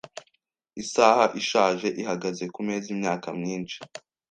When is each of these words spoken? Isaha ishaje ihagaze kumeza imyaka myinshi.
Isaha 0.83 1.25
ishaje 1.41 1.87
ihagaze 2.01 2.43
kumeza 2.53 2.87
imyaka 2.95 3.27
myinshi. 3.39 3.77